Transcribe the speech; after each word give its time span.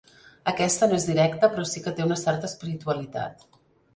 Aquesta 0.51 0.87
no 0.93 0.97
és 1.01 1.05
directa, 1.09 1.49
però 1.51 1.67
sí 1.73 1.83
que 1.87 1.93
té 1.99 2.07
una 2.09 2.19
certa 2.21 2.51
espiritualitat. 2.53 3.45